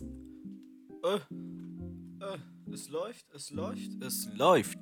[0.00, 1.16] Äh,
[2.20, 2.38] äh,
[2.72, 4.78] es läuft, es läuft, es läuft.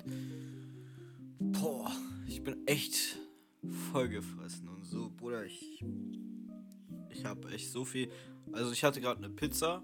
[1.39, 1.91] Boah,
[2.27, 3.17] ich bin echt
[3.91, 5.83] vollgefressen und so, Bruder, ich.
[7.09, 8.09] Ich habe echt so viel.
[8.51, 9.83] Also, ich hatte gerade eine Pizza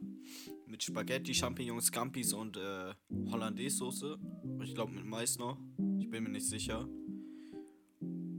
[0.67, 2.93] mit Spaghetti, Champignons, Scampis und äh,
[3.31, 4.17] Hollandaise-Soße.
[4.63, 5.59] Ich glaube mit Mais noch.
[5.99, 6.87] Ich bin mir nicht sicher.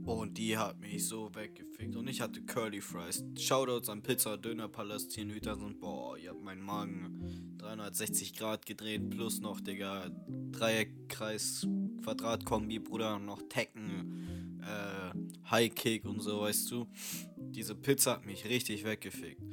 [0.07, 1.97] Und die hat mich so weggefickt.
[1.97, 3.25] Und ich hatte Curly Fries.
[3.37, 5.77] Shoutouts an Pizza, Döner, Palast hier in Uetersen.
[5.81, 9.09] Boah, ihr habt meinen Magen 360 Grad gedreht.
[9.09, 10.09] Plus noch, Digga,
[10.53, 11.67] Dreieckkreis,
[12.01, 13.17] Quadratkombi, Bruder.
[13.17, 16.87] Und noch Tecken, äh, High Kick und so, weißt du.
[17.35, 19.43] Diese Pizza hat mich richtig weggefickt.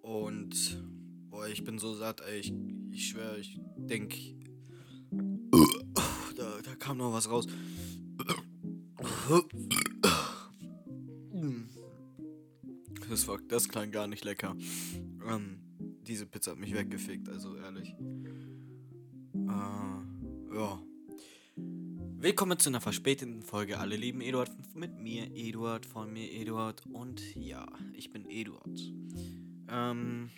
[0.00, 0.80] Und,
[1.28, 2.38] boah, ich bin so satt, ey.
[2.38, 2.54] Ich,
[2.92, 4.14] ich schwöre, ich denk.
[6.36, 7.46] Da, da kam noch was raus.
[13.08, 14.54] Das, war, das klang gar nicht lecker.
[15.26, 15.60] Ähm,
[16.06, 17.94] diese Pizza hat mich weggefickt, also ehrlich.
[19.34, 20.82] Äh, ja.
[21.56, 23.78] Willkommen zu einer verspäteten Folge.
[23.78, 26.84] Alle lieben Eduard mit mir, Eduard, von mir, Eduard.
[26.84, 28.78] Und ja, ich bin Eduard.
[29.70, 30.28] Ähm,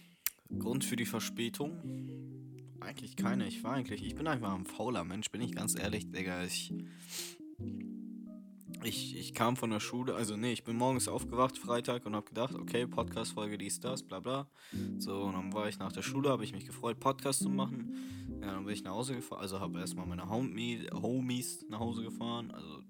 [0.61, 1.81] Grund für die Verspätung?
[2.79, 3.49] Eigentlich keine.
[3.49, 6.45] Ich war eigentlich, ich bin einfach ein fauler Mensch, bin ich ganz ehrlich, Digga.
[6.45, 6.73] Ich
[8.87, 12.27] ich, ich kam von der Schule, also nee, ich bin morgens aufgewacht, Freitag, und habe
[12.27, 14.49] gedacht, okay, Podcast-Folge, dies, das, bla bla.
[14.99, 17.95] So, und dann war ich nach der Schule, habe ich mich gefreut, Podcast zu machen.
[18.41, 22.05] Ja, dann bin ich nach Hause gefahren, also habe erstmal meine Homie, Homies nach Hause
[22.05, 22.83] gefahren, also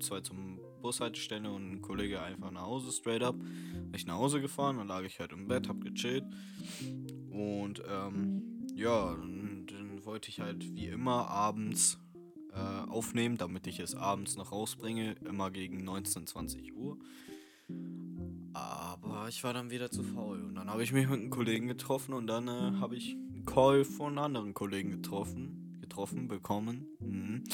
[0.00, 3.36] zwei zum Bushaltestelle und ein Kollege einfach nach Hause, straight up.
[3.38, 6.24] Bin ich nach Hause gefahren, dann lag ich halt im Bett, hab gechillt.
[7.30, 11.98] Und, ähm, ja, dann wollte ich halt wie immer abends
[12.54, 16.98] äh, aufnehmen, damit ich es abends noch rausbringe, immer gegen 19, 20 Uhr.
[18.52, 20.42] Aber ich war dann wieder zu faul.
[20.42, 23.44] Und dann habe ich mich mit einem Kollegen getroffen und dann äh, habe ich einen
[23.44, 26.86] Call von anderen Kollegen getroffen, getroffen, bekommen.
[27.00, 27.44] Mhm.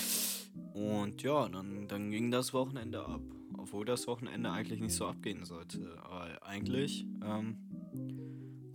[0.72, 3.22] Und ja, dann, dann ging das Wochenende ab.
[3.56, 5.96] Obwohl das Wochenende eigentlich nicht so abgehen sollte.
[6.02, 7.56] Aber eigentlich ähm,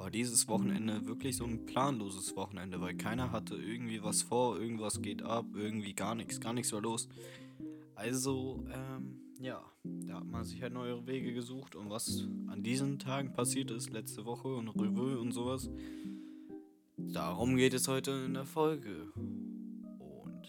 [0.09, 5.03] war dieses Wochenende wirklich so ein planloses Wochenende, weil keiner hatte irgendwie was vor, irgendwas
[5.03, 7.07] geht ab, irgendwie gar nichts, gar nichts war los.
[7.93, 12.97] Also, ähm, ja, da hat man sich halt neue Wege gesucht und was an diesen
[12.97, 15.69] Tagen passiert ist, letzte Woche und Revue und sowas,
[16.97, 19.11] darum geht es heute in der Folge.
[19.13, 20.47] Und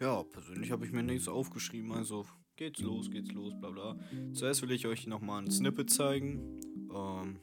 [0.00, 2.26] ja, persönlich habe ich mir nichts aufgeschrieben, also
[2.58, 3.96] geht's los, geht's los, bla bla.
[4.32, 6.60] Zuerst will ich euch nochmal ein Snippet zeigen.
[6.92, 7.38] Ähm,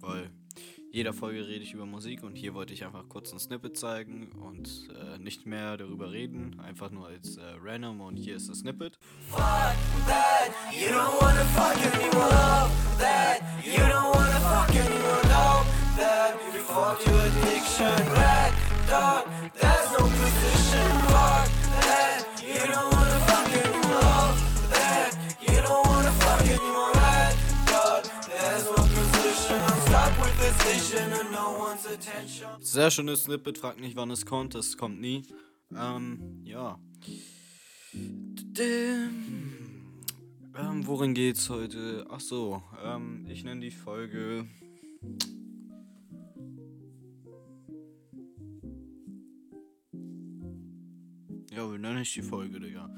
[0.00, 0.30] weil
[0.90, 4.32] jeder Folge rede ich über Musik und hier wollte ich einfach kurz ein Snippet zeigen
[4.32, 8.60] und äh, nicht mehr darüber reden, einfach nur als äh, random und hier ist das
[8.60, 8.98] Snippet.
[9.28, 9.40] Fuck
[10.06, 15.62] that, you don't wanna fuck anyone, that, you don't wanna fuck anyone, no,
[15.98, 18.52] that, you fuck your addiction, rat,
[18.88, 19.26] dog,
[19.60, 21.57] that's no position, fuck
[32.60, 35.22] Sehr schönes Snippet, fragt nicht wann es kommt, es kommt nie.
[35.74, 36.78] Ähm, ja.
[40.58, 42.06] Ähm, worin geht's heute?
[42.10, 44.46] Ach so, ähm, ich nenne die Folge.
[51.50, 52.88] Ja, wie nenne ich die Folge, Digga?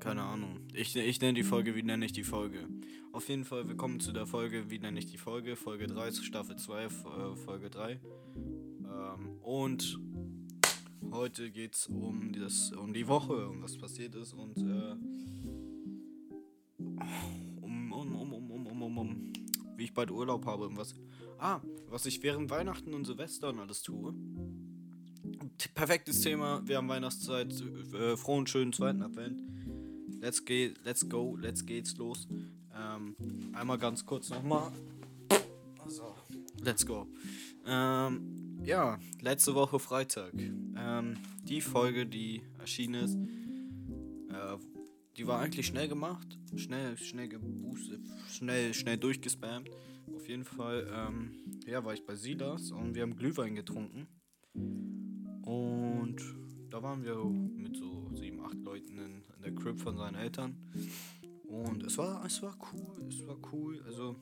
[0.00, 0.60] Keine Ahnung.
[0.74, 2.68] Ich, ich nenne die Folge, wie nenne ich die Folge?
[3.12, 5.56] Auf jeden Fall, willkommen zu der Folge, wie nenne ich die Folge?
[5.56, 6.88] Folge 3, Staffel 2, äh,
[7.36, 7.92] Folge 3.
[7.92, 9.98] Ähm, und
[11.10, 14.96] heute geht's um, das, um die Woche, um was passiert ist und äh,
[17.62, 19.32] um, um, um, um, um, um, um, um,
[19.76, 20.94] wie ich bald Urlaub habe und was.
[21.38, 24.14] Ah, was ich während Weihnachten und Silvester und alles tue.
[25.74, 27.52] Perfektes Thema, wir haben Weihnachtszeit,
[27.92, 29.53] äh, frohen, schönen zweiten Advent.
[30.24, 32.26] Let's, ge let's go, let's geht's los.
[32.74, 33.14] Ähm,
[33.52, 34.72] einmal ganz kurz nochmal.
[35.84, 36.14] Also,
[36.62, 37.06] let's go.
[37.66, 40.32] Ähm, ja, letzte Woche Freitag.
[40.32, 43.16] Ähm, die Folge, die erschienen ist,
[44.34, 44.56] äh,
[45.18, 46.38] die war eigentlich schnell gemacht.
[46.56, 48.00] Schnell, schnell geboostet,
[48.30, 49.68] schnell, schnell durchgespammt.
[50.16, 51.32] Auf jeden Fall, ähm,
[51.66, 54.06] ja, war ich bei Silas und wir haben Glühwein getrunken.
[55.42, 56.16] Und
[56.70, 57.93] da waren wir mit so
[58.54, 60.56] acht Leuten in, in der Crib von seinen Eltern.
[61.48, 63.82] Und es war, es war cool, es war cool.
[63.86, 64.16] Also,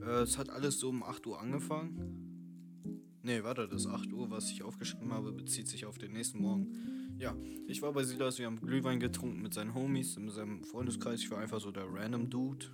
[0.00, 3.20] äh, es hat alles so um 8 Uhr angefangen.
[3.22, 7.16] Ne, warte, das 8 Uhr, was ich aufgeschrieben habe, bezieht sich auf den nächsten Morgen.
[7.18, 7.36] Ja,
[7.66, 11.20] ich war bei Silas, wir haben Glühwein getrunken mit seinen Homies, in seinem Freundeskreis.
[11.20, 12.66] Ich war einfach so der random Dude.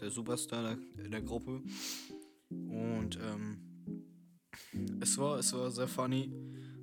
[0.00, 1.60] der Superstar in der Gruppe.
[2.50, 3.58] Und ähm,
[5.00, 6.32] es war, es war sehr funny.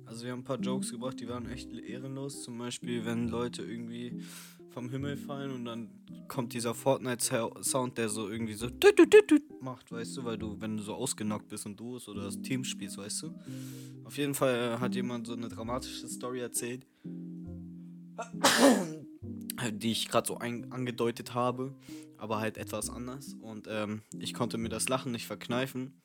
[0.06, 2.42] Also wir haben ein paar Jokes gebracht, die waren echt ehrenlos.
[2.42, 4.22] Zum Beispiel, wenn Leute irgendwie
[4.70, 5.88] vom Himmel fallen und dann
[6.28, 8.68] kommt dieser Fortnite-Sound, der so irgendwie so
[9.60, 12.40] macht, weißt du, weil du, wenn du so ausgenockt bist und du es oder das
[12.42, 13.34] Team spielst, weißt du.
[14.04, 16.86] Auf jeden Fall äh, hat jemand so eine dramatische Story erzählt,
[19.72, 21.74] die ich gerade so angedeutet habe,
[22.18, 23.34] aber halt etwas anders.
[23.40, 26.00] Und ähm, ich konnte mir das Lachen nicht verkneifen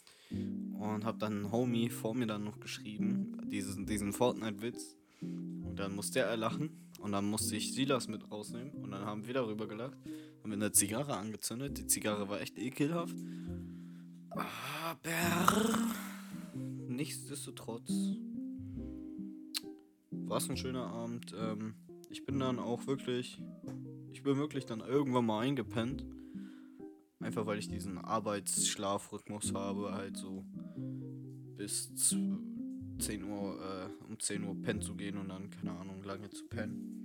[0.80, 4.98] und habe dann einen Homie vor mir dann noch geschrieben, diesen, diesen Fortnite-Witz.
[5.22, 9.28] Und dann musste er lachen und dann musste ich Silas mit rausnehmen und dann haben
[9.28, 9.98] wir darüber gelacht.
[10.42, 11.78] Haben wir eine Zigarre angezündet.
[11.78, 13.16] Die Zigarre war echt ekelhaft.
[14.30, 15.70] Aber
[16.56, 17.92] nichtsdestotrotz
[20.12, 21.36] war es ein schöner Abend.
[21.38, 21.76] Ähm,
[22.10, 23.42] ich bin dann auch wirklich,
[24.12, 26.06] ich bin wirklich dann irgendwann mal eingepennt.
[27.20, 30.44] Einfach weil ich diesen Arbeitsschlafrhythmus habe, halt so
[31.56, 31.94] bis
[33.02, 36.46] 10 Uhr, äh, um 10 Uhr pennen zu gehen und dann, keine Ahnung, lange zu
[36.46, 37.02] pennen.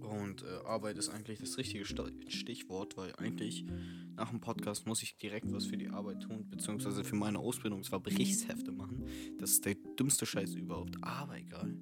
[0.00, 3.66] Und äh, Arbeit ist eigentlich das richtige Stichwort, weil eigentlich
[4.16, 7.82] nach dem Podcast muss ich direkt was für die Arbeit tun, beziehungsweise für meine Ausbildung
[7.82, 9.04] zwar Berichtshefte machen.
[9.38, 11.76] Das ist der dümmste Scheiß überhaupt, aber egal.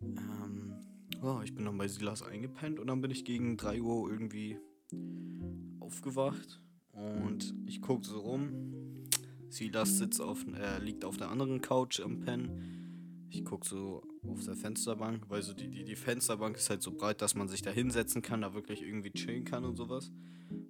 [0.00, 0.74] Ähm,
[1.22, 4.58] oh, ich bin dann bei Silas eingepennt und dann bin ich gegen 3 Uhr irgendwie
[5.80, 8.77] aufgewacht und ich gucke so rum.
[9.48, 13.26] Silas sitzt auf, äh, liegt auf der anderen Couch am Pen.
[13.30, 16.92] Ich gucke so auf der Fensterbank, weil so die, die, die Fensterbank ist halt so
[16.92, 20.10] breit, dass man sich da hinsetzen kann, da wirklich irgendwie chillen kann und sowas.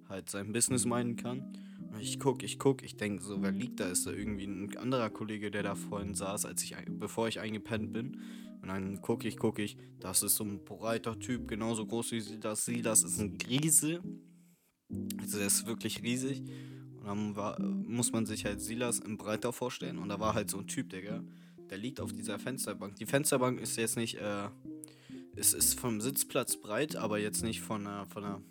[0.07, 1.57] Halt sein Business meinen kann.
[1.91, 3.87] Und ich guck, ich guck, ich denke so, wer liegt da?
[3.89, 7.93] Ist da irgendwie ein anderer Kollege, der da vorhin saß, als ich, bevor ich eingepennt
[7.93, 8.17] bin.
[8.61, 12.19] Und dann gucke ich, gucke ich, das ist so ein breiter Typ, genauso groß wie
[12.19, 14.01] sie das sie, das ist ein Riese.
[15.19, 16.43] Also der ist wirklich riesig.
[17.09, 19.97] Dann war, muss man sich halt Silas im Breiter vorstellen.
[19.97, 21.23] Und da war halt so ein Typ, Digga.
[21.71, 22.97] Der liegt auf dieser Fensterbank.
[22.97, 24.47] Die Fensterbank ist jetzt nicht, äh,
[25.35, 28.41] es ist vom Sitzplatz breit, aber jetzt nicht von der, von der,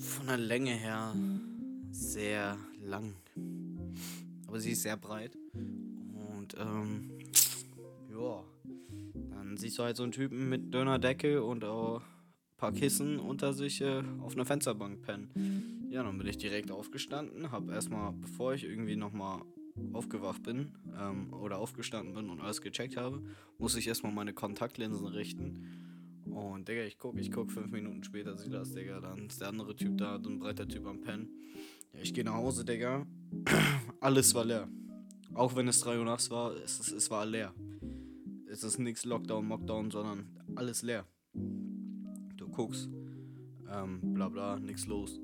[0.00, 1.14] von der Länge her
[1.92, 3.14] sehr lang.
[4.48, 5.38] Aber sie ist sehr breit.
[5.54, 7.12] Und, ähm,
[8.10, 8.42] ja.
[9.30, 12.02] Dann siehst du halt so einen Typen mit dünner Decke und auch
[12.62, 15.88] paar Kissen unter sich äh, auf einer Fensterbank pennen.
[15.90, 19.42] Ja, dann bin ich direkt aufgestanden, hab erstmal, bevor ich irgendwie nochmal
[19.92, 23.20] aufgewacht bin ähm, oder aufgestanden bin und alles gecheckt habe,
[23.58, 26.22] muss ich erstmal meine Kontaktlinsen richten.
[26.24, 29.00] Und Digga, ich guck, ich guck, fünf Minuten später sieht das, Digga.
[29.00, 31.30] Dann ist der andere Typ da, so ein breiter Typ am Pennen.
[31.92, 33.04] Ja, ich gehe nach Hause, Digga.
[34.00, 34.68] Alles war leer.
[35.34, 37.52] Auch wenn es 3 Uhr nachts war, es, es war leer.
[38.48, 41.06] Es ist nichts Lockdown, Mockdown, sondern alles leer.
[42.52, 42.88] Guckst,
[43.70, 45.18] ähm, bla bla, nichts los.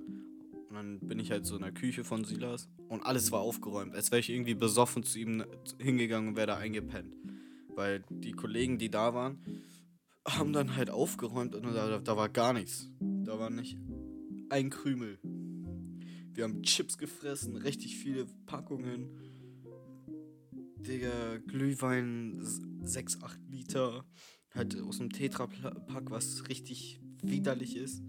[0.69, 3.95] Und dann bin ich halt so in der Küche von Silas und alles war aufgeräumt.
[3.95, 5.45] Als wäre ich irgendwie besoffen zu ihm
[5.79, 7.15] hingegangen und wäre da eingepennt.
[7.75, 9.39] Weil die Kollegen, die da waren,
[10.27, 12.91] haben dann halt aufgeräumt und da, da war gar nichts.
[13.01, 13.79] Da war nicht
[14.51, 15.19] ein Krümel.
[16.35, 19.09] Wir haben Chips gefressen, richtig viele Packungen.
[20.77, 22.39] Digga, Glühwein
[22.83, 24.05] 6, 8 Liter.
[24.55, 28.03] Halt aus einem Tetra-Pack, was richtig widerlich ist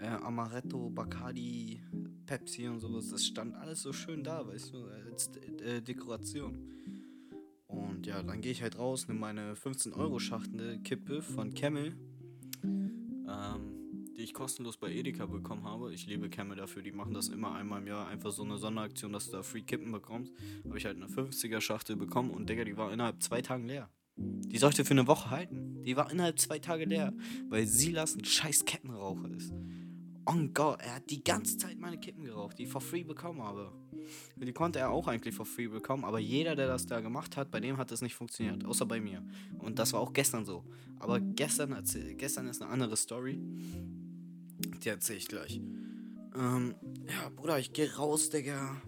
[0.00, 1.80] äh, Amaretto, Bacardi,
[2.26, 3.10] Pepsi und sowas.
[3.10, 5.30] Das stand alles so schön da, weißt du, als
[5.64, 6.58] äh, Dekoration.
[7.66, 11.96] Und ja, dann gehe ich halt raus, nehme meine 15-Euro-Schachtel Kippe von Camel,
[12.64, 15.92] ähm, die ich kostenlos bei Edeka bekommen habe.
[15.92, 19.12] Ich liebe Camel dafür, die machen das immer einmal im Jahr, einfach so eine Sonderaktion,
[19.12, 20.32] dass du da Free Kippen bekommst.
[20.64, 23.90] Habe ich halt eine 50er-Schachtel bekommen und Digga, die war innerhalb zwei Tagen leer.
[24.16, 25.82] Die sollte für eine Woche halten.
[25.84, 27.12] Die war innerhalb zwei Tage leer,
[27.48, 29.52] weil Silas ein scheiß Kettenraucher ist.
[30.24, 33.42] Oh Gott, er hat die ganze Zeit meine Kippen geraucht, die ich for free bekommen
[33.42, 33.72] habe.
[34.36, 37.50] Die konnte er auch eigentlich for free bekommen, aber jeder, der das da gemacht hat,
[37.50, 39.24] bei dem hat es nicht funktioniert, außer bei mir.
[39.58, 40.64] Und das war auch gestern so.
[40.98, 41.80] Aber gestern,
[42.16, 43.38] gestern ist eine andere Story.
[44.82, 45.60] Die erzähle ich gleich.
[46.34, 46.74] Ähm,
[47.08, 48.82] ja, Bruder, ich gehe raus, Digga.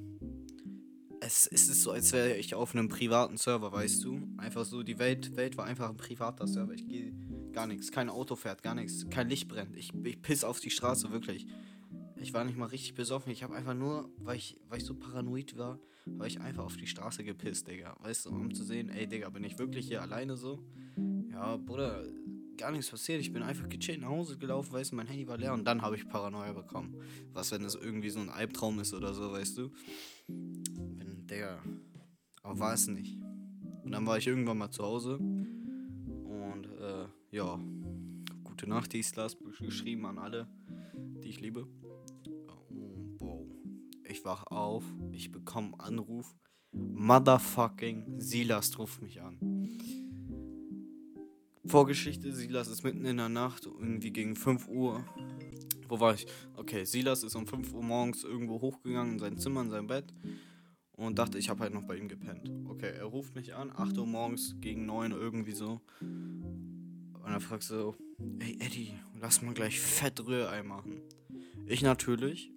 [1.20, 4.20] Es, es ist so, als wäre ich auf einem privaten Server, weißt du?
[4.36, 6.72] Einfach so, die Welt, Welt war einfach ein privater Server.
[6.72, 7.12] Ich gehe
[7.52, 7.90] Gar nichts.
[7.90, 9.08] Kein Auto fährt, gar nichts.
[9.10, 9.76] Kein Licht brennt.
[9.76, 11.46] Ich, ich piss auf die Straße, wirklich.
[12.16, 13.32] Ich war nicht mal richtig besoffen.
[13.32, 16.76] Ich habe einfach nur, weil ich, weil ich so paranoid war, habe ich einfach auf
[16.76, 17.96] die Straße gepisst, Digga.
[18.00, 20.62] Weißt du, um zu sehen, ey, Digga, bin ich wirklich hier alleine so?
[21.32, 22.04] Ja, Bruder,
[22.56, 23.20] gar nichts passiert.
[23.20, 25.82] Ich bin einfach gechillt nach Hause gelaufen, weißt du, mein Handy war leer und dann
[25.82, 26.94] habe ich Paranoia bekommen.
[27.32, 29.70] Was, wenn es irgendwie so ein Albtraum ist oder so, weißt du?
[31.30, 31.62] Digga.
[32.42, 33.18] Aber war es nicht.
[33.84, 35.18] Und dann war ich irgendwann mal zu Hause
[37.30, 37.60] ja,
[38.44, 40.48] gute Nacht, Islas, geschrieben an alle,
[41.22, 41.66] die ich liebe.
[44.04, 46.34] ich wach auf, ich bekomme Anruf.
[46.72, 49.38] Motherfucking Silas ruft mich an.
[51.66, 55.04] Vorgeschichte, Silas ist mitten in der Nacht, irgendwie gegen 5 Uhr.
[55.88, 56.26] Wo war ich?
[56.56, 60.14] Okay, Silas ist um 5 Uhr morgens irgendwo hochgegangen in sein Zimmer, in sein Bett
[60.98, 62.50] und dachte, ich habe halt noch bei ihm gepennt.
[62.68, 65.80] Okay, er ruft mich an, 8 Uhr morgens gegen 9 irgendwie so.
[66.00, 67.94] Und er fragt so,
[68.40, 71.00] ey Eddie, lass mal gleich fett Rührei machen.
[71.66, 72.50] Ich natürlich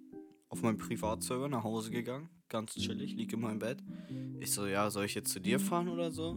[0.48, 3.82] auf meinem Privatserver nach Hause gegangen, ganz chillig, lieg in meinem Bett.
[4.40, 6.36] Ich so, ja, soll ich jetzt zu dir fahren oder so?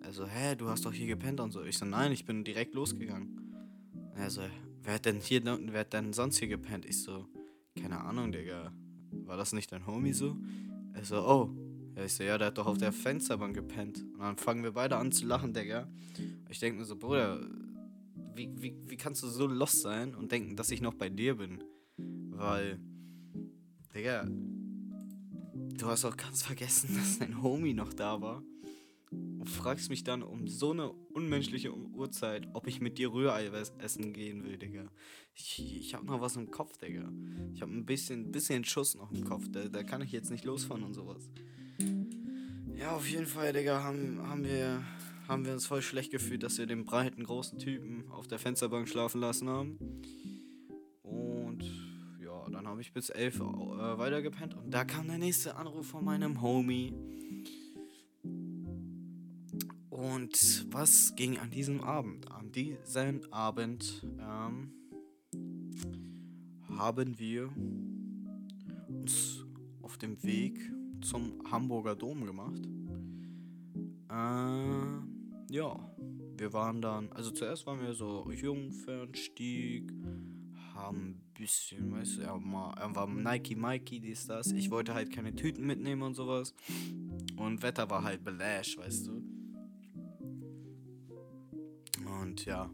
[0.00, 1.64] Er so, hä, du hast doch hier gepennt und so.
[1.64, 3.40] Ich so, nein, ich bin direkt losgegangen.
[4.14, 4.42] Er so,
[4.84, 6.86] wer hat denn hier, wer hat denn sonst hier gepennt?
[6.86, 7.26] Ich so,
[7.80, 8.72] keine Ahnung, Digga.
[9.24, 10.36] War das nicht dein Homie so?
[10.94, 11.50] Er so, oh.
[11.96, 14.02] Ja, ich so, ja, der hat doch auf der Fensterbank gepennt.
[14.14, 15.88] Und dann fangen wir beide an zu lachen, Digga.
[16.48, 17.40] Ich denke mir so, Bruder,
[18.34, 21.36] wie, wie, wie kannst du so lost sein und denken, dass ich noch bei dir
[21.36, 21.62] bin?
[21.96, 22.80] Weil,
[23.94, 28.42] Digga, du hast auch ganz vergessen, dass dein Homie noch da war.
[29.42, 34.12] Und fragst mich dann um so eine unmenschliche Uhrzeit, ob ich mit dir Rührei essen
[34.12, 34.86] gehen will, Digga.
[35.34, 37.10] Ich, ich hab noch was im Kopf, Digga.
[37.52, 39.48] Ich hab ein bisschen, bisschen Schuss noch im Kopf.
[39.50, 41.28] Da, da kann ich jetzt nicht losfahren und sowas.
[42.76, 44.84] Ja, auf jeden Fall, Digga, haben, haben wir
[45.26, 48.88] haben wir uns voll schlecht gefühlt, dass wir den breiten, großen Typen auf der Fensterbank
[48.88, 49.76] schlafen lassen haben.
[51.02, 51.64] Und
[52.22, 53.40] ja, dann habe ich bis 11 äh,
[53.98, 56.94] weitergepennt und da kam der nächste Anruf von meinem Homie.
[60.02, 62.28] Und was ging an diesem Abend?
[62.32, 64.72] An diesem Abend ähm,
[66.76, 67.52] haben wir
[68.88, 69.46] uns
[69.80, 70.58] auf dem Weg
[71.02, 72.66] zum Hamburger Dom gemacht.
[74.10, 75.94] Äh, ja,
[76.36, 79.92] wir waren dann, also zuerst waren wir so Jungfernstieg,
[80.74, 84.50] haben ein bisschen, weißt du, er war, Nike Mikey, dies, das.
[84.50, 86.54] Ich wollte halt keine Tüten mitnehmen und sowas.
[87.36, 89.31] Und Wetter war halt belash, weißt du.
[92.32, 92.70] Und ja,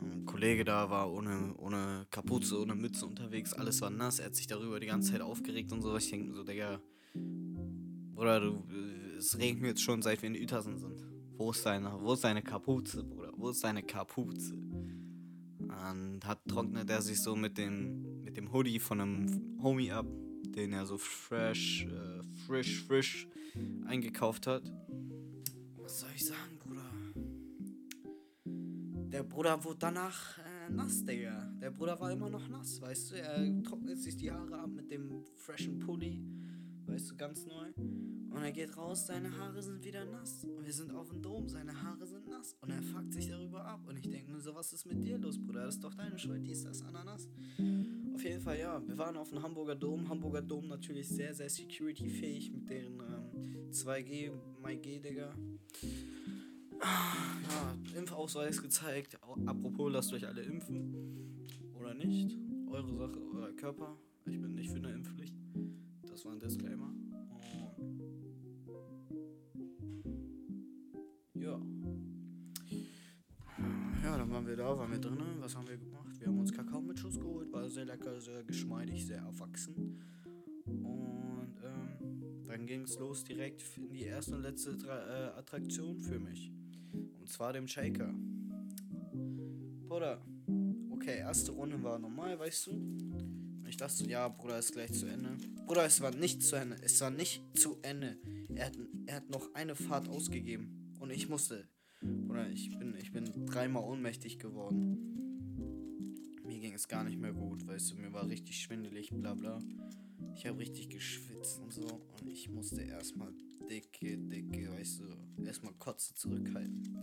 [0.00, 4.34] ein Kollege da war ohne, ohne Kapuze, ohne Mütze unterwegs, alles war nass, er hat
[4.34, 5.94] sich darüber die ganze Zeit aufgeregt und so.
[5.94, 6.80] Ich denke so, Digga,
[8.14, 8.64] oder du,
[9.18, 11.06] es regnet mir jetzt schon, seit wir in Uetersen sind.
[11.36, 13.30] Wo ist deine, wo ist deine Kapuze, Bruder?
[13.36, 14.54] Wo ist deine Kapuze?
[14.54, 20.06] Und hat trocknet er sich so mit dem, mit dem Hoodie von einem Homie ab,
[20.46, 23.28] den er so fresh, äh, frisch, frisch
[23.84, 24.62] eingekauft hat.
[25.76, 26.45] Was soll ich sagen, Bruder?
[29.16, 31.50] Der Bruder wurde danach äh, nass, Digga.
[31.58, 33.14] Der Bruder war immer noch nass, weißt du?
[33.14, 36.22] Er trocknet sich die Haare ab mit dem freshen Pulli,
[36.84, 37.72] weißt du, ganz neu.
[37.78, 40.44] Und er geht raus, seine Haare sind wieder nass.
[40.44, 42.58] Und wir sind auf dem Dom, seine Haare sind nass.
[42.60, 43.80] Und er fuckt sich darüber ab.
[43.88, 45.64] Und ich denke mir so, was ist mit dir los, Bruder?
[45.64, 47.26] Das ist doch deine Schuld, die ist das Ananas.
[48.12, 48.86] Auf jeden Fall, ja.
[48.86, 50.06] Wir waren auf dem Hamburger Dom.
[50.10, 54.30] Hamburger Dom natürlich sehr, sehr security-fähig mit deren ähm, 2G,
[54.62, 55.34] MyG, Digga.
[56.82, 59.18] Ja, Impfausweis gezeigt.
[59.46, 61.46] Apropos, lasst euch alle impfen.
[61.74, 62.36] Oder nicht.
[62.70, 63.96] Eure Sache, euer Körper.
[64.26, 65.34] Ich bin nicht für eine Impfpflicht.
[66.02, 66.92] Das war ein Disclaimer.
[71.34, 71.60] Ja.
[74.02, 75.36] Ja, dann waren wir da, waren wir drinnen.
[75.40, 76.18] Was haben wir gemacht?
[76.18, 77.52] Wir haben uns Kakao mit Schuss geholt.
[77.52, 80.02] War sehr lecker, sehr geschmeidig, sehr erwachsen.
[80.64, 86.00] Und ähm, dann ging es los direkt in die erste und letzte Tra äh, Attraktion
[86.00, 86.52] für mich.
[87.26, 88.14] Und zwar dem Shaker.
[89.88, 90.24] Bruder,
[90.90, 93.66] okay, erste Runde war normal, weißt du?
[93.66, 95.36] Ich dachte so, ja, Bruder, ist gleich zu Ende.
[95.66, 96.76] Bruder, es war nicht zu Ende.
[96.82, 98.16] Es war nicht zu Ende.
[98.54, 100.94] Er hat, er hat noch eine Fahrt ausgegeben.
[101.00, 101.68] Und ich musste.
[102.28, 104.96] Oder ich bin, ich bin dreimal ohnmächtig geworden.
[106.44, 109.58] Mir ging es gar nicht mehr gut, weißt du, mir war richtig schwindelig, bla bla.
[110.36, 111.95] Ich habe richtig geschwitzt und so.
[112.66, 113.32] Musste erstmal
[113.70, 116.98] dicke, dicke, weißt du, erstmal Kotze zurückhalten.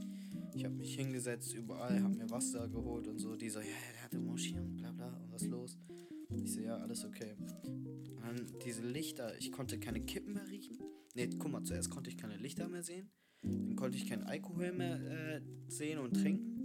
[0.54, 3.38] Ich habe mich hingesetzt überall, habe mir Wasser geholt und so.
[3.38, 5.78] Die so, ja, der hatte Muschi und bla bla und was los.
[6.36, 7.38] Ich so, ja, alles okay.
[8.20, 10.80] Dann diese Lichter, ich konnte keine Kippen mehr riechen.
[11.16, 13.10] Ne, guck mal, zuerst konnte ich keine Lichter mehr sehen.
[13.42, 16.60] Dann konnte ich keinen Alkohol mehr äh, sehen und trinken.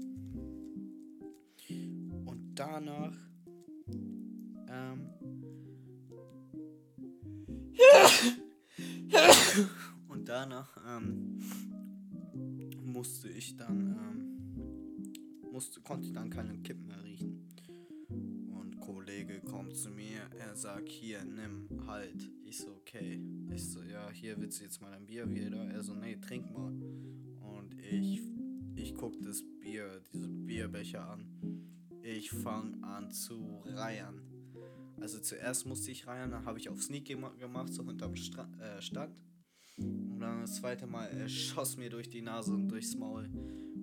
[2.26, 3.16] Und danach
[10.38, 11.40] danach ähm,
[12.84, 17.48] musste ich dann ähm, musste, konnte dann keine Kippen mehr riechen.
[18.08, 22.30] Und Kollege kommt zu mir, er sagt hier, nimm halt.
[22.44, 23.20] Ich so, okay.
[23.50, 25.64] Ich so, ja, hier willst du jetzt mal ein Bier wieder?
[25.70, 26.72] Er so, nee, trink mal.
[27.40, 28.22] Und ich,
[28.76, 31.26] ich guck das Bier, diese Bierbecher an.
[32.02, 34.22] Ich fang an zu reiern.
[35.00, 38.80] Also zuerst musste ich rein, dann habe ich auf Sneak gemacht, so hinterm Stra äh,
[38.80, 39.16] Stand.
[39.78, 43.28] Und dann das zweite Mal äh, schoss mir durch die Nase und durchs Maul.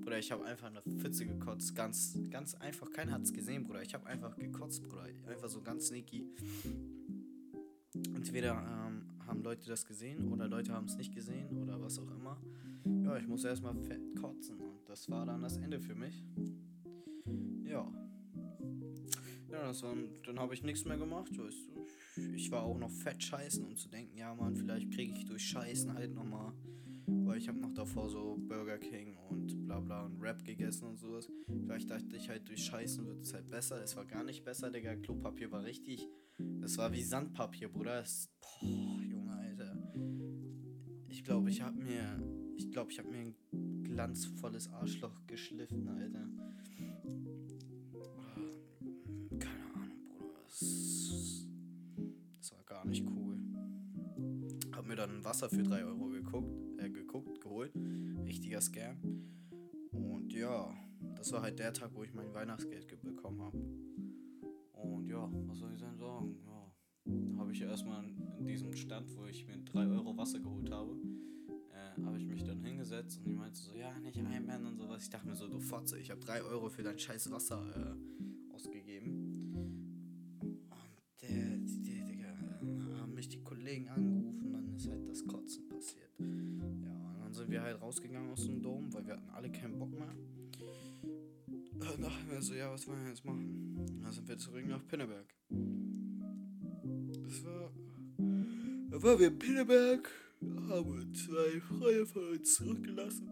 [0.01, 1.75] Bruder, ich habe einfach eine Pfütze gekotzt.
[1.75, 2.91] Ganz, ganz einfach.
[2.91, 3.81] Keiner hat es gesehen, Bruder.
[3.81, 5.07] Ich habe einfach gekotzt, Bruder.
[5.27, 6.27] Einfach so ganz sneaky.
[8.13, 12.11] Entweder ähm, haben Leute das gesehen oder Leute haben es nicht gesehen oder was auch
[12.11, 12.39] immer.
[13.03, 14.59] Ja, ich muss erstmal fett kotzen.
[14.59, 16.23] Und das war dann das Ende für mich.
[17.63, 17.91] Ja.
[19.49, 21.57] Ja, das war, dann habe ich nichts mehr gemacht, weißt.
[21.57, 22.04] Ich
[22.51, 25.93] war auch noch fett scheißen, um zu denken, ja man, vielleicht kriege ich durch Scheißen
[25.93, 26.53] halt nochmal.
[27.07, 30.98] Weil ich habe noch davor so Burger King und bla bla und Rap gegessen und
[30.98, 31.29] sowas.
[31.48, 33.84] Vielleicht dachte ich halt, durch Scheißen wird es halt besser.
[33.84, 34.95] Es war gar nicht besser, Digga.
[34.95, 36.07] Klopapier war richtig.
[36.62, 38.00] Das war wie Sandpapier, Bruder.
[38.00, 38.29] Das,
[38.60, 39.77] boah, Junge, Alter.
[41.10, 42.22] Ich glaube, ich habe mir.
[42.57, 46.29] Ich glaube, ich habe mir ein glanzvolles Arschloch geschliffen, Alter.
[52.86, 53.38] Nicht cool.
[54.75, 57.72] Hab mir dann Wasser für 3 Euro geguckt, äh, geguckt, geholt.
[58.25, 58.98] Richtiger Scam.
[59.92, 60.74] Und ja,
[61.15, 63.58] das war halt der Tag, wo ich mein Weihnachtsgeld bekommen habe.
[64.74, 66.36] Und ja, was soll ich denn sagen?
[66.46, 68.04] Ja, habe ich erstmal
[68.39, 70.98] in diesem Stand, wo ich mir 3 Euro Wasser geholt habe,
[71.72, 75.04] äh, habe ich mich dann hingesetzt und die meinte so, ja, nicht einwenden und sowas.
[75.04, 78.25] Ich dachte mir so, du Fotze, ich habe 3 Euro für dein scheiß Wasser äh,
[87.95, 90.13] rausgegangen aus dem Dom, weil wir hatten alle keinen Bock mehr.
[91.79, 94.01] Dann dachten wir so, ja, was wollen wir jetzt machen?
[94.01, 95.33] Dann sind wir zurück nach Pinneberg.
[97.23, 97.71] Das war.
[98.89, 100.09] Da waren wir in Pinneberg,
[100.69, 103.29] haben zwei Freunde von uns zurückgelassen.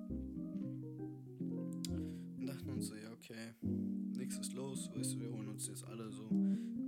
[2.37, 3.53] Und dachten uns so, ja, okay,
[4.17, 6.29] nichts ist los, weißt du, wir holen uns jetzt alle so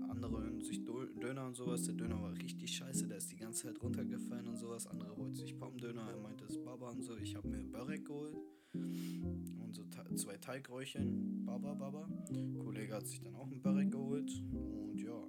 [0.10, 0.82] andere sich
[1.20, 1.84] Döner und sowas.
[1.84, 2.55] Der Döner war richtig
[3.56, 4.86] ganze Zeit runtergefallen und sowas.
[4.88, 7.16] Andere holt sich Pommdöner, er meinte es Baba und so.
[7.16, 8.36] Ich habe mir Börek geholt
[8.74, 12.06] und so zwei Teigräuchchen, Baba, Baba.
[12.60, 15.24] Kollege hat sich dann auch ein Börek geholt und ja,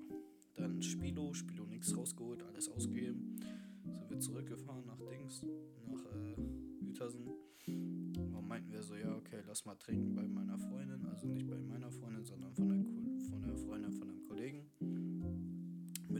[0.56, 3.36] dann Spilo, Spilo nichts rausgeholt, alles ausgegeben.
[3.84, 5.46] Sind wir zurückgefahren nach Dings,
[5.86, 7.28] nach äh, Uetersen.
[7.68, 11.06] Und meinten wir so, ja, okay, lass mal trinken bei meiner Freundin.
[11.06, 14.66] Also nicht bei meiner Freundin, sondern von der, von der Freundin von einem Kollegen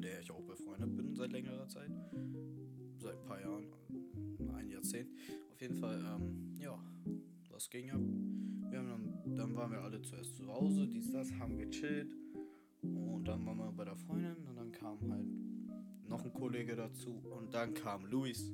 [0.06, 1.90] der ich auch befreundet bin seit längerer Zeit.
[2.98, 3.66] Seit ein paar Jahren,
[4.54, 5.10] ein Jahrzehnt.
[5.50, 6.78] Auf jeden Fall, ähm, ja,
[7.50, 8.00] das ging ab.
[8.70, 12.14] Dann, dann waren wir alle zuerst zu Hause, dies, das, haben gechillt.
[12.82, 15.26] Und dann waren wir bei der Freundin und dann kam halt
[16.08, 17.10] noch ein Kollege dazu.
[17.10, 18.52] Und dann kam Luis,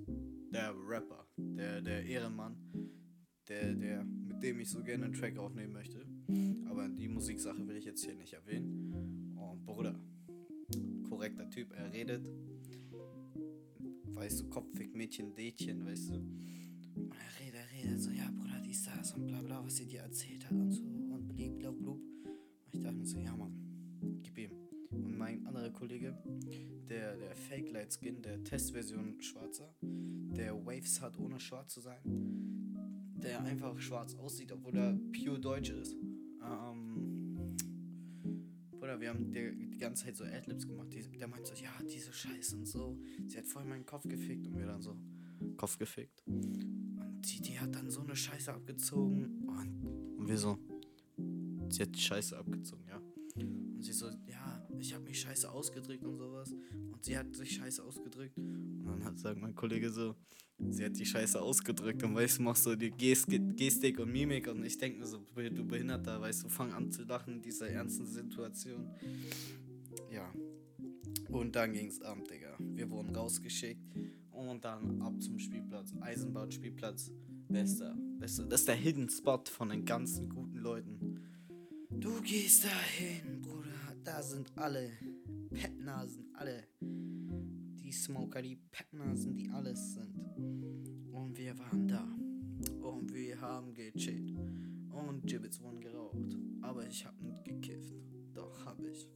[0.50, 2.56] der Rapper, der, der Ehrenmann,
[3.48, 6.06] der, der, mit dem ich so gerne einen Track aufnehmen möchte.
[6.70, 9.34] Aber die Musiksache will ich jetzt hier nicht erwähnen.
[9.36, 10.00] Und Bruder,
[11.22, 11.72] korrekter Typ.
[11.76, 12.26] Er redet,
[14.08, 16.14] weißt du, Kopfig, Mädchen, Dätchen, weißt du.
[16.14, 19.86] Und er redet, er redet so, ja, Bruder, dies, das und bla bla, was sie
[19.86, 22.00] dir erzählt hat und so und blieb, blub, blub.
[22.00, 23.52] Und ich dachte mir so, ja, Mann,
[24.24, 24.50] gib ihm.
[24.90, 26.18] Und mein anderer Kollege,
[26.88, 32.02] der, der Fake Light Skin, der Testversion Schwarzer, der Waves hat, ohne schwarz zu sein,
[33.22, 35.94] der einfach schwarz aussieht, obwohl er pure Deutsch ist.
[39.02, 40.86] Wir haben die, die ganze Zeit so Adlibs gemacht.
[40.92, 42.96] Die, der meint so, ja, diese Scheiße und so.
[43.26, 44.96] Sie hat voll meinen Kopf gefickt und wir dann so,
[45.56, 46.22] Kopf gefickt.
[46.24, 50.56] Und die, die hat dann so eine Scheiße abgezogen und, und wir so,
[51.68, 53.02] sie hat die Scheiße abgezogen, ja.
[53.34, 56.52] Und sie so, ja, ich habe mich scheiße ausgedrückt und sowas.
[56.92, 58.38] Und sie hat sich scheiße ausgedrückt.
[58.38, 60.14] Und dann hat, sagt mein Kollege so,
[60.70, 62.02] sie hat die Scheiße ausgedrückt.
[62.02, 64.48] Und weißt du, machst so die Gest Gestik und Mimik.
[64.48, 67.68] Und ich denke mir so, du Behinderter, weißt du, fang an zu lachen in dieser
[67.68, 68.90] ernsten Situation.
[70.10, 70.32] Ja.
[71.28, 72.56] Und dann ging's ab, Digga.
[72.58, 73.82] Wir wurden rausgeschickt.
[74.30, 75.92] Und dann ab zum Spielplatz.
[76.00, 77.10] Eisenbahnspielplatz.
[77.48, 77.94] Bester.
[78.18, 78.44] Bester.
[78.44, 81.20] Das ist der Hidden Spot von den ganzen guten Leuten.
[81.90, 83.68] Du gehst dahin, Bruder.
[84.02, 84.90] Da sind alle
[85.50, 86.64] Pettnasen, alle.
[88.02, 90.12] Smoker, die Pettnasen, die alles sind.
[91.12, 92.04] Und wir waren da.
[92.80, 94.36] Und wir haben gechillt.
[94.90, 96.36] Und Gibbets wurden geraucht.
[96.62, 97.94] Aber ich hab nicht gekifft.
[98.34, 99.08] Doch, hab ich.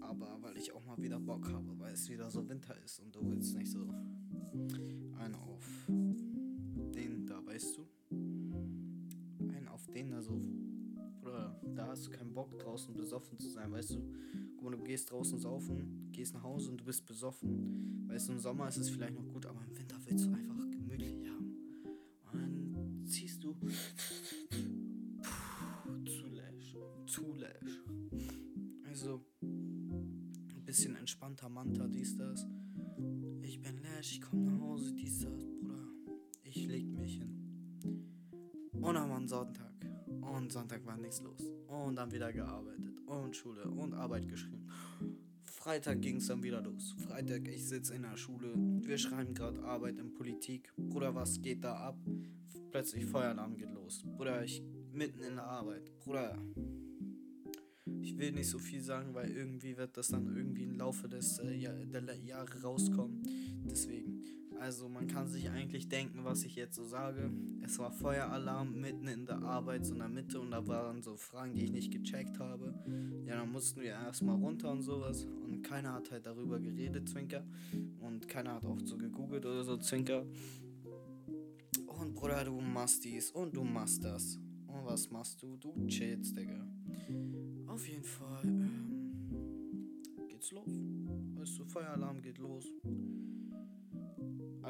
[0.00, 3.16] Aber weil ich auch mal wieder Bock habe, weil es wieder so Winter ist und
[3.16, 3.88] du willst nicht so
[5.18, 7.86] einen auf den da, weißt du?
[9.48, 10.38] Einen auf den da so
[11.22, 14.12] oder da hast du keinen Bock draußen besoffen zu sein, weißt du?
[14.66, 18.08] Mal, du gehst draußen saufen, gehst nach Hause und du bist besoffen.
[18.08, 20.68] Weißt du, im Sommer ist es vielleicht noch gut, aber im Winter willst du einfach
[20.68, 21.54] gemütlich haben.
[22.32, 23.54] Und dann ziehst du
[26.32, 26.76] lash,
[27.06, 27.80] zu lash.
[28.88, 32.44] Also, ein bisschen entspannter Manta, dies, das.
[33.42, 35.78] Ich bin läsch, ich komm nach Hause, dies, das, Bruder.
[36.42, 38.10] Ich leg mich hin.
[38.72, 39.74] Und ein Sonntag.
[40.20, 41.52] Und Sonntag war nichts los.
[41.68, 42.95] Und dann wieder gearbeitet.
[43.06, 44.68] Und Schule und Arbeit geschrieben.
[45.44, 46.94] Freitag ging es dann wieder los.
[47.06, 48.54] Freitag, ich sitze in der Schule.
[48.82, 50.72] Wir schreiben gerade Arbeit in Politik.
[50.76, 51.98] Bruder, was geht da ab?
[52.70, 54.02] Plötzlich Feueralarm geht los.
[54.16, 55.90] Bruder, ich mitten in der Arbeit.
[56.00, 56.38] Bruder,
[58.00, 61.38] ich will nicht so viel sagen, weil irgendwie wird das dann irgendwie im Laufe des
[61.38, 63.22] äh, Jahr, der Jahre rauskommen.
[63.68, 64.24] Deswegen.
[64.60, 67.30] Also man kann sich eigentlich denken, was ich jetzt so sage.
[67.62, 71.16] Es war Feueralarm mitten in der Arbeit, so in der Mitte und da waren so
[71.16, 72.74] Fragen, die ich nicht gecheckt habe.
[73.26, 77.44] Ja, dann mussten wir erstmal runter und sowas und keiner hat halt darüber geredet, Zwinker.
[78.00, 80.24] Und keiner hat auch so gegoogelt oder so, Zwinker.
[81.86, 84.38] Und Bruder, du machst dies und du machst das.
[84.66, 85.56] Und was machst du?
[85.56, 86.66] Du chillst, Digga.
[87.66, 89.12] Auf jeden Fall ähm,
[90.28, 90.68] geht's los.
[91.34, 92.72] Weißt du, Feueralarm geht los.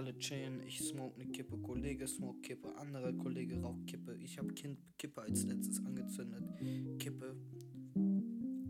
[0.06, 4.14] Alle chillen, ich smoke ne Kippe, Kollege smoke Kippe, anderer Kollege raucht Kippe.
[4.20, 6.44] Ich hab kind Kippe als letztes angezündet.
[7.00, 7.34] Kippe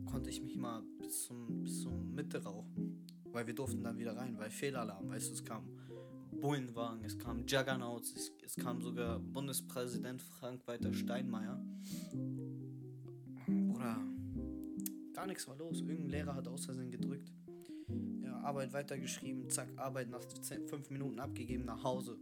[0.07, 3.05] konnte ich mich mal bis zum, bis zum Mitte rauchen.
[3.33, 5.69] Weil wir durften dann wieder rein, weil Fehlalarm, weißt du, es kam
[6.41, 11.63] Bullenwagen, es kam Juggernauts, es, es kam sogar Bundespräsident Frank-Walter Steinmeier.
[13.47, 14.03] Bruder,
[15.13, 15.83] gar nichts war los.
[15.83, 17.31] Irgendein Lehrer hat aus Versehen gedrückt.
[18.47, 22.17] Arbeit weitergeschrieben, zack, Arbeit nach 10, 5 Minuten abgegeben, nach Hause.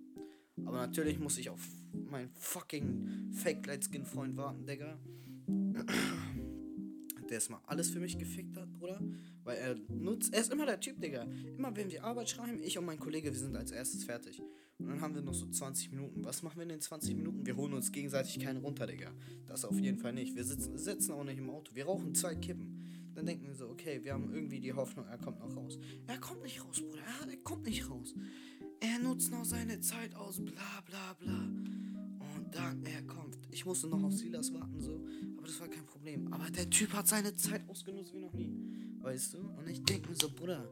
[0.64, 1.60] Aber natürlich muss ich auf
[1.92, 4.98] meinen fucking Fake Light Skin Freund warten, Digga.
[7.28, 9.00] Der erstmal alles für mich gefickt hat, Bruder.
[9.44, 11.26] Weil er nutzt, er ist immer der Typ, Digga.
[11.56, 14.42] Immer wenn wir Arbeit schreiben, ich und mein Kollege, wir sind als erstes fertig.
[14.78, 16.24] Und dann haben wir noch so 20 Minuten.
[16.24, 17.46] Was machen wir in den 20 Minuten?
[17.46, 19.10] Wir holen uns gegenseitig keinen runter, Digga.
[19.46, 20.36] Das auf jeden Fall nicht.
[20.36, 21.74] Wir sitzen, sitzen auch nicht im Auto.
[21.74, 22.93] Wir rauchen zwei Kippen.
[23.14, 25.78] Dann denken wir so, okay, wir haben irgendwie die Hoffnung, er kommt noch raus.
[26.06, 27.02] Er kommt nicht raus, Bruder.
[27.22, 28.14] Er, er kommt nicht raus.
[28.80, 31.38] Er nutzt noch seine Zeit aus, bla bla bla.
[32.36, 33.38] Und dann, er kommt.
[33.50, 35.06] Ich musste noch auf Silas warten, so.
[35.36, 36.32] Aber das war kein Problem.
[36.32, 38.52] Aber der Typ hat seine Zeit ausgenutzt wie noch nie.
[39.00, 39.38] Weißt du?
[39.38, 40.68] Und ich denke mir so, Bruder,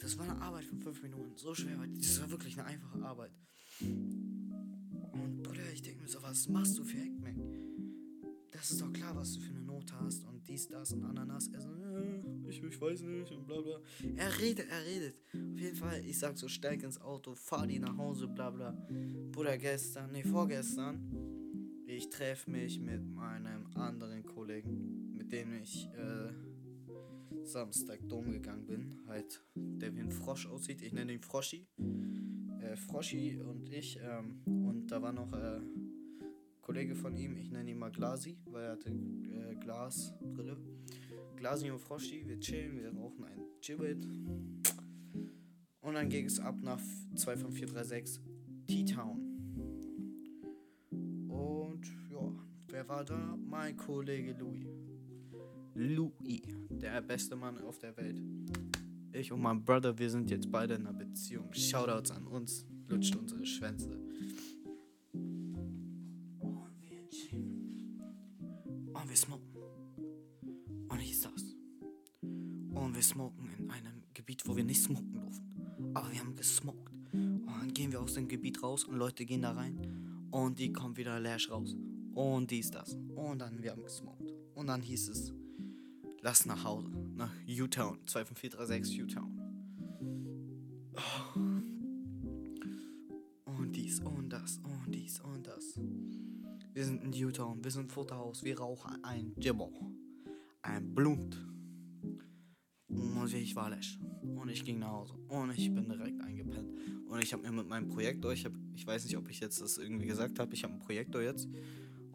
[0.00, 1.36] das war eine Arbeit von fünf Minuten.
[1.36, 3.32] So schwer war das war wirklich eine einfache Arbeit.
[3.80, 7.37] Und Bruder, ich denke mir so, was machst du für Hackmack?
[8.58, 11.46] Das ist doch klar, was du für eine Note hast und dies, das und Ananas.
[11.48, 13.78] Er so, äh, ich, ich weiß nicht und bla bla.
[14.16, 15.14] Er redet, er redet.
[15.32, 18.76] Auf jeden Fall, ich sag so, steig ins Auto, fahr die nach Hause, bla bla.
[19.30, 21.08] Bruder, gestern, nee, vorgestern,
[21.86, 29.00] ich treffe mich mit meinem anderen Kollegen, mit dem ich äh, Samstag Dom gegangen bin.
[29.06, 30.82] Halt, der wie ein Frosch aussieht.
[30.82, 31.68] Ich nenne ihn Froschi.
[32.60, 34.00] Äh, Froschi und ich.
[34.02, 35.60] Ähm, und da war noch äh,
[36.68, 40.58] Kollege von ihm, ich nenne ihn mal Glasi, weil er hatte äh, Glasbrille.
[41.34, 44.06] Glasi und Froschi, wir chillen, wir rauchen ein Gibbet.
[45.80, 46.78] Und dann ging es ab nach
[47.16, 48.20] 25436
[48.66, 49.18] T-Town.
[51.30, 52.34] Und ja,
[52.68, 53.34] wer war da?
[53.42, 54.66] Mein Kollege Louis.
[55.74, 58.20] Louis, der beste Mann auf der Welt.
[59.14, 61.50] Ich und mein Brother, wir sind jetzt beide in einer Beziehung.
[61.50, 64.07] Shoutouts an uns, lutscht unsere Schwänze.
[79.08, 80.28] Leute gehen da rein.
[80.30, 81.74] Und die kommen wieder leer raus.
[82.12, 82.92] Und dies, das.
[83.16, 84.34] Und dann wir haben gesmoked.
[84.54, 85.32] Und dann hieß es,
[86.20, 86.90] lass nach Hause.
[87.16, 88.00] Nach U-Town.
[88.04, 89.40] 25436 U-Town.
[93.46, 95.80] Und dies und das und dies und das.
[96.74, 97.64] Wir sind in U-Town.
[97.64, 98.44] Wir sind Futterhaus.
[98.44, 99.72] Wir rauchen ein Jibbo.
[100.60, 101.42] Ein Blunt.
[102.88, 103.98] Und ich war lesch.
[104.22, 105.14] Und ich ging nach Hause.
[105.28, 106.74] Und ich bin direkt eingepennt.
[107.08, 109.60] Und ich habe mir mit meinem Projektor, ich, hab, ich weiß nicht, ob ich jetzt
[109.60, 111.48] das irgendwie gesagt habe, ich habe einen Projektor jetzt.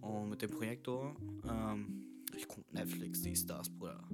[0.02, 1.14] Und mit dem Projektor,
[1.46, 2.06] ähm,
[2.38, 4.08] ich gucke Netflix, die Stars, Bruder.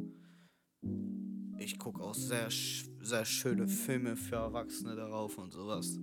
[1.60, 6.00] Ich gucke auch sehr, sehr schöne Filme für Erwachsene darauf und sowas.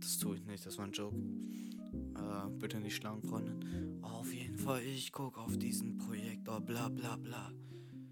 [0.00, 1.16] Das tue ich nicht, das war ein Joke.
[1.16, 3.98] Äh, bitte nicht schlagen, Freundin.
[4.02, 7.52] Auf jeden Fall, ich gucke auf diesen Projektor, bla bla bla.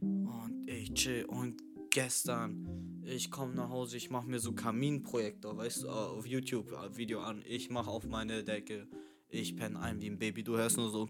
[0.01, 1.25] Und ich chill.
[1.25, 6.73] Und gestern, ich komme nach Hause, ich mache mir so Kaminprojektor, weißt du, auf YouTube
[6.73, 7.43] äh, Video an.
[7.47, 8.89] Ich mache auf meine Decke.
[9.29, 10.43] Ich penne ein wie ein Baby.
[10.43, 11.09] Du hörst nur so.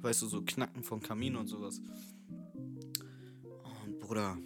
[0.00, 1.80] Weißt du, so Knacken vom Kamin und sowas.
[3.84, 4.36] Und Bruder,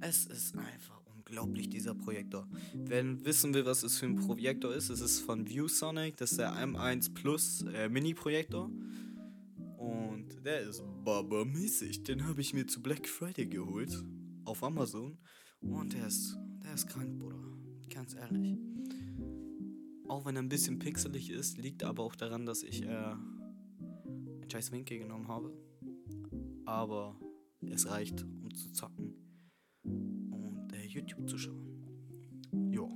[0.00, 0.97] es ist einfach
[1.28, 2.48] unglaublich dieser Projektor.
[2.74, 6.38] Wer wissen will, was es für ein Projektor ist, es ist von ViewSonic, das ist
[6.38, 8.70] der M1 Plus äh, Mini-Projektor.
[9.76, 12.02] Und der ist babamäßig.
[12.02, 14.02] Den habe ich mir zu Black Friday geholt.
[14.44, 15.18] Auf Amazon.
[15.60, 17.38] Und der ist, der ist krank, Bruder.
[17.92, 18.58] Ganz ehrlich.
[20.08, 24.50] Auch wenn er ein bisschen pixelig ist, liegt aber auch daran, dass ich äh, einen
[24.50, 25.52] scheiß Winkel genommen habe.
[26.64, 27.20] Aber
[27.60, 29.07] es reicht, um zu zocken
[30.98, 31.66] YouTube zu schauen.
[32.70, 32.90] Jo.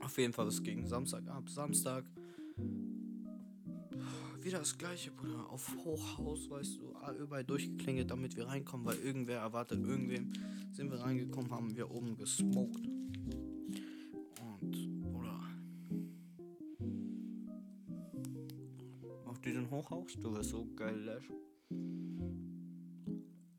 [0.00, 1.48] Auf jeden Fall ist gegen Samstag ab.
[1.48, 2.04] Samstag
[4.40, 5.48] wieder das gleiche, Bruder.
[5.50, 10.32] Auf Hochhaus, weißt du, überall durchgeklingelt, damit wir reinkommen, weil irgendwer erwartet irgendwem.
[10.72, 12.88] Sind wir reingekommen, haben wir oben gesmoked.
[19.44, 20.12] diesen Hochhaus.
[20.20, 21.36] Du wirst so geil löschen.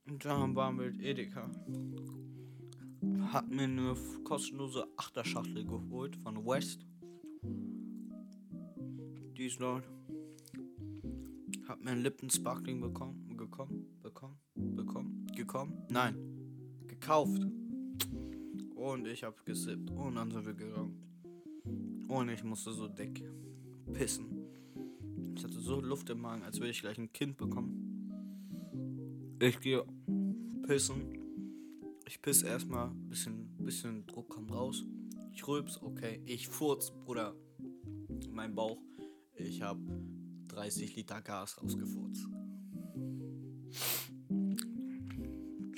[0.10, 1.50] Und dann waren wir mit Edeka.
[3.32, 6.86] Hat mir eine kostenlose Achterschachtel geholt von West.
[9.38, 9.84] Die ist dort.
[11.68, 16.16] Hab mir einen Lippen Sparkling bekommen, gekommen, bekommen, bekommen, gekommen, nein,
[16.88, 17.42] gekauft.
[18.76, 22.06] Und ich hab gesippt und dann sind wir gegangen.
[22.08, 23.24] Und ich musste so dick
[23.94, 24.46] pissen.
[25.36, 27.94] Ich hatte so Luft im Magen, als würde ich gleich ein Kind bekommen.
[29.42, 29.84] Ich gehe
[30.68, 31.23] pissen.
[32.06, 34.84] Ich piss erstmal, bisschen, bisschen Druck kommt raus.
[35.32, 36.22] Ich rülps, okay.
[36.26, 37.34] Ich furz, Bruder.
[38.30, 38.78] Mein Bauch.
[39.36, 39.80] Ich habe
[40.50, 42.28] 30 Liter Gas rausgefurzt.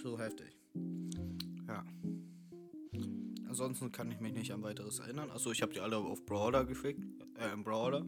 [0.01, 0.57] So heftig.
[1.67, 1.85] Ja.
[3.47, 5.31] Ansonsten kann ich mich nicht an weiteres erinnern.
[5.31, 7.01] Achso, ich habe die alle auf Brawler geschickt.
[7.39, 8.05] Äh, im Brawler.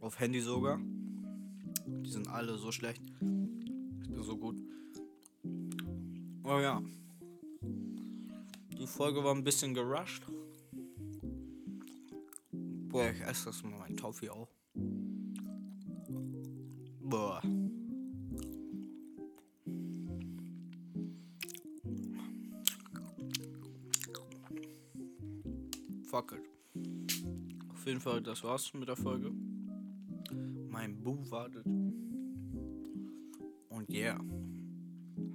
[0.00, 0.80] Auf Handy sogar.
[1.86, 3.02] Die sind alle so schlecht.
[6.54, 6.82] Oh ja.
[8.78, 10.22] Die Folge war ein bisschen gerusht.
[12.52, 14.50] Boah, ich esse das mal mein Taufi auch.
[17.00, 17.40] Boah.
[26.10, 26.42] Fuck it.
[27.72, 29.32] Auf jeden Fall, das war's mit der Folge
[30.68, 31.64] mein Boo wartet.
[33.70, 34.18] Und yeah.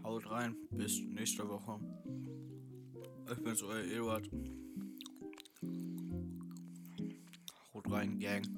[0.07, 0.55] Haut rein.
[0.71, 1.81] Bis nächste Woche.
[3.29, 4.29] Ich bin's, euer Eduard.
[7.73, 8.56] Haut rein, Gang.